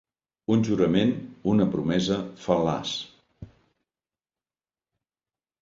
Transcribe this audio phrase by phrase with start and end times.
[0.53, 1.11] Un jurament,
[1.51, 2.17] una promesa,
[2.47, 2.95] fal·laç.